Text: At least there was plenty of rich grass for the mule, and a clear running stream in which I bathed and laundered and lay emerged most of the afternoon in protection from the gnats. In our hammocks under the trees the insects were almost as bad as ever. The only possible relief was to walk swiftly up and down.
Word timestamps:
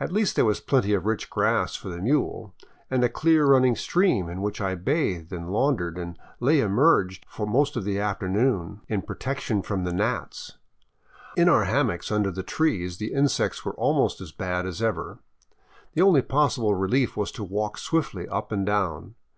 At 0.00 0.10
least 0.10 0.36
there 0.36 0.44
was 0.46 0.58
plenty 0.60 0.94
of 0.94 1.04
rich 1.04 1.28
grass 1.28 1.74
for 1.76 1.90
the 1.90 1.98
mule, 1.98 2.54
and 2.90 3.04
a 3.04 3.10
clear 3.10 3.44
running 3.44 3.76
stream 3.76 4.26
in 4.30 4.40
which 4.40 4.58
I 4.58 4.74
bathed 4.74 5.34
and 5.34 5.50
laundered 5.52 5.98
and 5.98 6.18
lay 6.40 6.60
emerged 6.60 7.26
most 7.38 7.76
of 7.76 7.84
the 7.84 7.98
afternoon 7.98 8.80
in 8.88 9.02
protection 9.02 9.60
from 9.60 9.84
the 9.84 9.92
gnats. 9.92 10.56
In 11.36 11.50
our 11.50 11.64
hammocks 11.64 12.10
under 12.10 12.30
the 12.30 12.42
trees 12.42 12.96
the 12.96 13.12
insects 13.12 13.66
were 13.66 13.74
almost 13.74 14.18
as 14.22 14.32
bad 14.32 14.64
as 14.64 14.80
ever. 14.80 15.18
The 15.92 16.00
only 16.00 16.22
possible 16.22 16.74
relief 16.74 17.14
was 17.14 17.30
to 17.32 17.44
walk 17.44 17.76
swiftly 17.76 18.26
up 18.26 18.50
and 18.50 18.64
down. 18.64 19.14